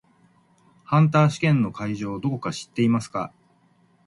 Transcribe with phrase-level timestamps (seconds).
[0.83, 3.31] ハンター試験の会場どこか知っていますか？